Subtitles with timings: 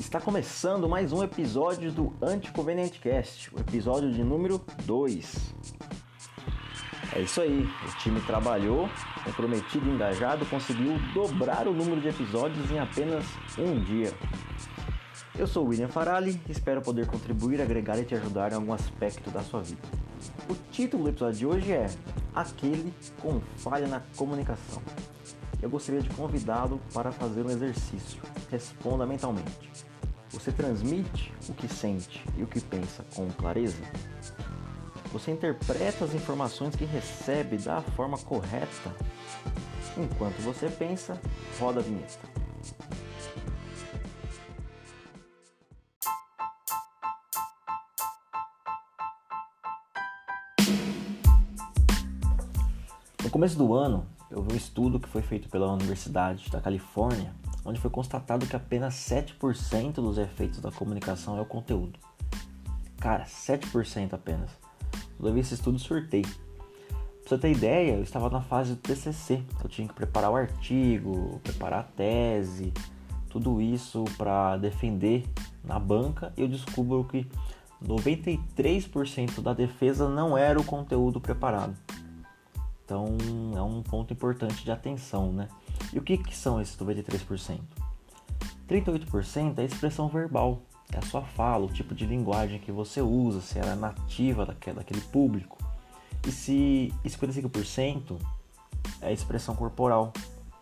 [0.00, 5.54] Está começando mais um episódio do Anticonvenient Cast, o episódio de número 2.
[7.14, 8.88] É isso aí, o time trabalhou,
[9.22, 13.26] comprometido e engajado, conseguiu dobrar o número de episódios em apenas
[13.58, 14.10] um dia.
[15.38, 19.30] Eu sou William Farali e espero poder contribuir, agregar e te ajudar em algum aspecto
[19.30, 19.82] da sua vida.
[20.48, 21.90] O título do episódio de hoje é
[22.34, 22.90] Aquele
[23.20, 24.82] com falha na comunicação.
[25.62, 28.22] Eu gostaria de convidá-lo para fazer um exercício.
[28.50, 29.70] Responda mentalmente.
[30.30, 33.82] Você transmite o que sente e o que pensa com clareza?
[35.12, 38.94] Você interpreta as informações que recebe da forma correta?
[39.98, 41.20] Enquanto você pensa,
[41.58, 42.30] roda a vinheta.
[53.22, 57.34] No começo do ano, eu vi um estudo que foi feito pela Universidade da Califórnia,
[57.64, 61.98] onde foi constatado que apenas 7% dos efeitos da comunicação é o conteúdo.
[62.98, 64.50] Cara, 7% apenas.
[65.18, 66.22] Eu vi esse estudo, surtei.
[66.22, 69.42] Pra você ter ideia, eu estava na fase do TCC.
[69.62, 72.72] Eu tinha que preparar o artigo, preparar a tese,
[73.28, 75.26] tudo isso para defender
[75.64, 76.32] na banca.
[76.36, 77.26] E eu descubro que
[77.84, 81.74] 93% da defesa não era o conteúdo preparado.
[82.90, 83.06] Então
[83.56, 85.46] é um ponto importante de atenção, né?
[85.92, 87.60] E o que, que são esses 93%?
[88.68, 93.00] 38% é a expressão verbal, é a sua fala, o tipo de linguagem que você
[93.00, 95.56] usa, se ela é nativa daquele, público.
[96.26, 98.18] E se e 55%
[99.00, 100.12] é a expressão corporal,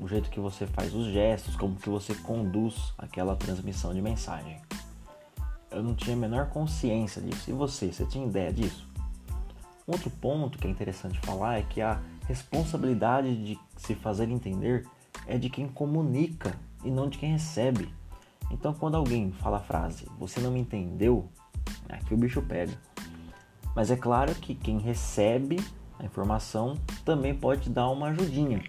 [0.00, 4.62] o jeito que você faz os gestos, como que você conduz aquela transmissão de mensagem.
[5.70, 7.50] Eu não tinha a menor consciência disso.
[7.50, 8.88] E você, você tinha ideia disso?
[9.86, 14.86] Outro ponto que é interessante falar é que a responsabilidade de se fazer entender
[15.26, 17.92] é de quem comunica e não de quem recebe.
[18.50, 21.28] Então, quando alguém fala a frase "você não me entendeu",
[21.88, 22.72] aqui o bicho pega.
[23.74, 25.56] Mas é claro que quem recebe
[25.98, 28.62] a informação também pode dar uma ajudinha.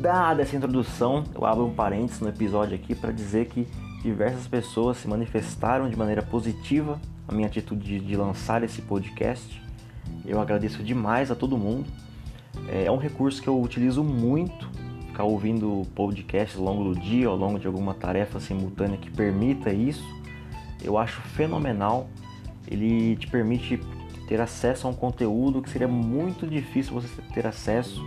[0.00, 3.68] Dada essa introdução, eu abro um parênteses no episódio aqui para dizer que
[4.02, 9.62] diversas pessoas se manifestaram de maneira positiva a minha atitude de, lançar esse podcast.
[10.24, 11.86] Eu agradeço demais a todo mundo.
[12.68, 14.68] É, é um recurso que eu utilizo muito,
[15.06, 19.72] ficar ouvindo podcasts ao longo do dia, ao longo de alguma tarefa simultânea que permita
[19.72, 20.04] isso.
[20.82, 22.08] Eu acho fenomenal.
[22.68, 23.80] Ele te permite
[24.26, 28.04] ter acesso a um conteúdo que seria muito difícil você ter acesso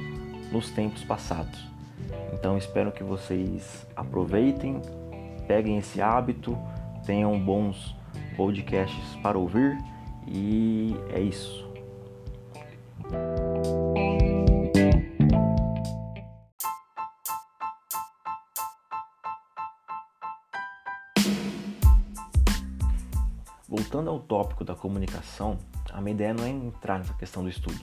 [0.52, 1.66] nos tempos passados.
[2.34, 4.82] Então espero que vocês aproveitem,
[5.48, 6.58] peguem esse hábito,
[7.06, 7.96] tenham bons
[8.36, 9.78] podcasts para ouvir
[10.28, 11.66] e é isso.
[23.68, 25.58] Voltando ao tópico da comunicação,
[25.92, 27.80] a minha ideia não é entrar nessa questão do estudo,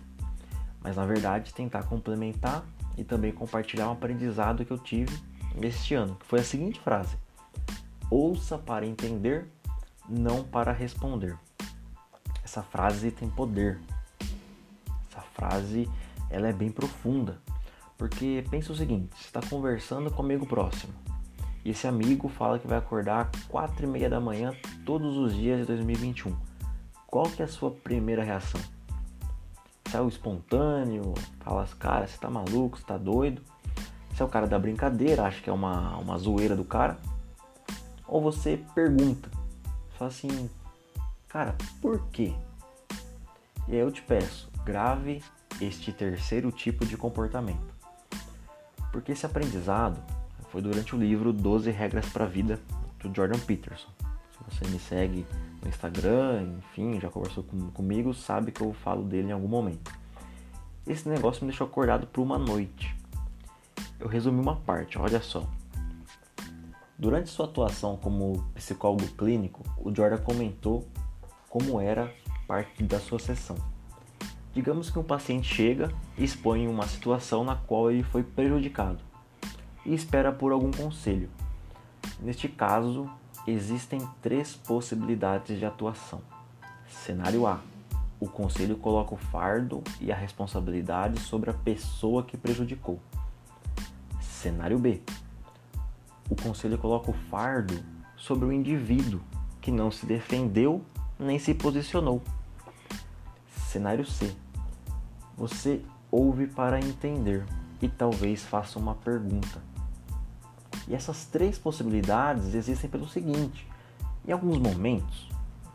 [0.81, 2.65] mas na verdade tentar complementar
[2.97, 5.17] e também compartilhar um aprendizado que eu tive
[5.61, 7.17] este ano, que foi a seguinte frase:
[8.13, 9.49] ouça para entender,
[10.07, 11.35] não para responder.
[12.45, 13.81] Essa frase tem poder.
[15.11, 15.89] Essa frase
[16.29, 17.41] ela é bem profunda,
[17.97, 20.93] porque pensa o seguinte: você está conversando com um amigo próximo
[21.65, 25.35] e esse amigo fala que vai acordar às quatro e meia da manhã todos os
[25.35, 26.37] dias de 2021.
[27.07, 28.61] Qual que é a sua primeira reação?
[29.87, 33.43] Se é o espontâneo, fala, cara, você tá maluco, você tá doido?
[34.15, 36.99] Se é o cara da brincadeira, acha que é uma, uma zoeira do cara,
[38.07, 39.31] ou você pergunta,
[39.99, 40.51] fala assim,
[41.29, 42.35] cara, por quê?
[43.69, 45.23] E aí eu te peço, grave
[45.61, 47.73] este terceiro tipo de comportamento.
[48.91, 50.03] Porque esse aprendizado
[50.51, 52.61] foi durante o livro 12 Regras para a Vida
[53.01, 53.89] do Jordan Peterson.
[53.99, 55.27] Se você me segue
[55.63, 59.91] no Instagram, enfim, já conversou com, comigo, sabe que eu falo dele em algum momento.
[60.87, 62.95] Esse negócio me deixou acordado por uma noite.
[63.99, 65.49] Eu resumi uma parte, olha só.
[67.03, 70.87] Durante sua atuação como psicólogo clínico, o Jordan comentou
[71.51, 72.15] como era
[72.47, 73.57] parte da sua sessão.
[74.55, 79.01] Digamos que um paciente chega e expõe uma situação na qual ele foi prejudicado
[79.85, 81.29] e espera por algum conselho.
[82.21, 83.11] Neste caso,
[83.49, 86.21] existem três possibilidades de atuação.
[86.87, 87.61] Cenário A:
[88.21, 93.01] o conselho coloca o fardo e a responsabilidade sobre a pessoa que prejudicou.
[94.21, 95.03] Cenário B:
[96.33, 97.79] o conselho coloca o fardo
[98.17, 99.21] sobre o indivíduo
[99.61, 100.83] que não se defendeu
[101.19, 102.23] nem se posicionou.
[103.67, 104.35] Cenário C.
[105.37, 107.45] Você ouve para entender
[107.83, 109.63] e talvez faça uma pergunta.
[110.89, 113.69] E essas três possibilidades existem pelo seguinte:
[114.27, 115.29] em alguns momentos,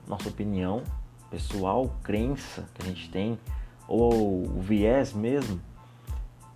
[0.08, 0.82] nossa opinião
[1.30, 3.38] pessoal, crença que a gente tem,
[3.88, 5.62] ou o viés mesmo,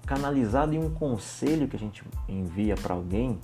[0.07, 3.39] canalizado em um conselho que a gente envia para alguém,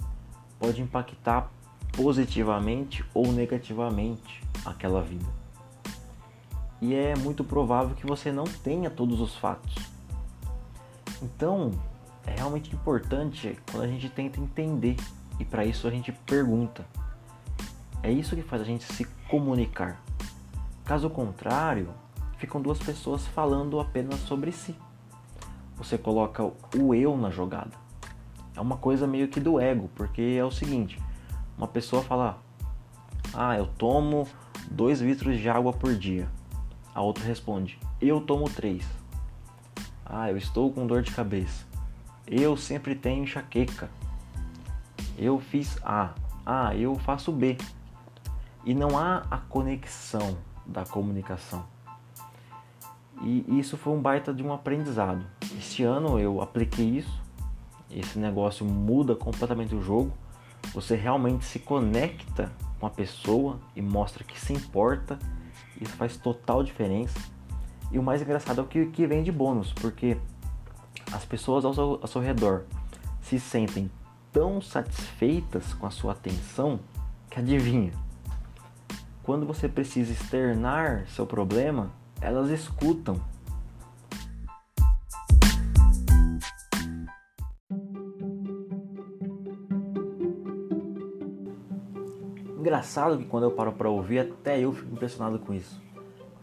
[0.60, 1.52] pode impactar
[1.92, 5.26] positivamente ou negativamente aquela vida.
[6.80, 9.76] E é muito provável que você não tenha todos os fatos.
[11.22, 11.72] Então,
[12.26, 14.96] é realmente importante quando a gente tenta entender
[15.40, 16.86] e para isso a gente pergunta.
[18.04, 20.02] É isso que faz a gente se comunicar.
[20.86, 21.90] Caso contrário,
[22.38, 24.76] ficam duas pessoas falando apenas sobre si.
[25.78, 27.87] Você coloca o eu na jogada.
[28.58, 31.00] É uma coisa meio que do ego, porque é o seguinte:
[31.56, 32.42] uma pessoa fala,
[33.32, 34.28] ah, eu tomo
[34.72, 36.28] 2 litros de água por dia.
[36.94, 38.84] A outra responde, eu tomo 3.
[40.04, 41.68] Ah, eu estou com dor de cabeça.
[42.26, 43.92] Eu sempre tenho enxaqueca.
[45.18, 46.16] Eu fiz A.
[46.44, 47.58] Ah, eu faço B.
[48.66, 51.64] E não há a conexão da comunicação.
[53.22, 55.24] E isso foi um baita de um aprendizado.
[55.58, 57.27] Este ano eu apliquei isso.
[57.98, 60.12] Esse negócio muda completamente o jogo.
[60.74, 65.18] Você realmente se conecta com a pessoa e mostra que se importa.
[65.82, 67.20] Isso faz total diferença.
[67.92, 70.16] E o mais engraçado é o que, que vem de bônus, porque
[71.12, 72.66] as pessoas ao seu, ao seu redor
[73.22, 73.90] se sentem
[74.32, 76.80] tão satisfeitas com a sua atenção
[77.32, 77.94] que adivinha,
[79.24, 81.92] quando você precisa externar seu problema,
[82.22, 83.20] elas escutam.
[92.68, 95.82] Engraçado que quando eu paro para ouvir, até eu fico impressionado com isso.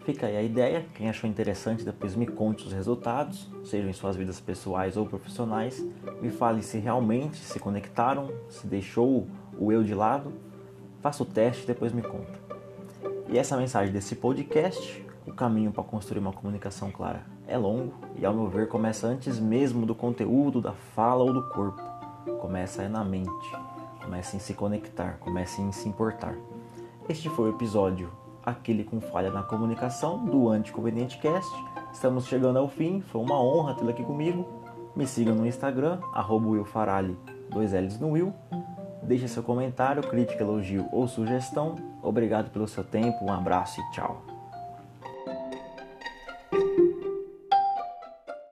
[0.07, 4.17] Fica aí a ideia, quem achou interessante depois me conte os resultados, sejam em suas
[4.17, 5.87] vidas pessoais ou profissionais.
[6.23, 9.29] Me fale se realmente se conectaram, se deixou
[9.59, 10.33] o eu de lado.
[11.03, 12.41] Faça o teste e depois me conta.
[13.29, 18.25] E essa mensagem desse podcast, o caminho para construir uma comunicação clara é longo e,
[18.25, 21.83] ao meu ver, começa antes mesmo do conteúdo, da fala ou do corpo.
[22.41, 23.29] Começa na mente,
[24.05, 26.37] começa em se conectar, começa em se importar.
[27.09, 28.11] Este foi o episódio
[28.45, 31.51] Aquele com Falha na Comunicação do Anticonveniente Cast.
[31.91, 34.47] Estamos chegando ao fim, foi uma honra tê-lo aqui comigo.
[34.95, 37.19] Me siga no Instagram, arroba willfarali,
[37.51, 38.33] dois L's no Will.
[39.03, 41.77] Deixe seu comentário, crítica, elogio ou sugestão.
[42.03, 44.34] Obrigado pelo seu tempo, um abraço e tchau.